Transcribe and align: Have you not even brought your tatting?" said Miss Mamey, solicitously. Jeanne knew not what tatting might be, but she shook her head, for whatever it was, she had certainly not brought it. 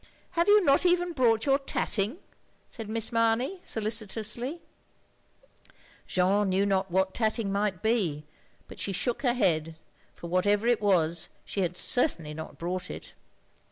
Have 0.31 0.47
you 0.47 0.65
not 0.65 0.83
even 0.83 1.13
brought 1.13 1.45
your 1.45 1.59
tatting?" 1.59 2.17
said 2.67 2.89
Miss 2.89 3.11
Mamey, 3.11 3.61
solicitously. 3.63 4.59
Jeanne 6.07 6.49
knew 6.49 6.65
not 6.65 6.89
what 6.89 7.13
tatting 7.13 7.51
might 7.51 7.83
be, 7.83 8.25
but 8.67 8.79
she 8.79 8.93
shook 8.93 9.21
her 9.21 9.35
head, 9.35 9.75
for 10.15 10.25
whatever 10.25 10.65
it 10.65 10.81
was, 10.81 11.29
she 11.45 11.61
had 11.61 11.77
certainly 11.77 12.33
not 12.33 12.57
brought 12.57 12.89
it. 12.89 13.13